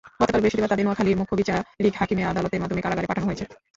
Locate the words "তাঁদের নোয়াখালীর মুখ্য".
0.71-1.33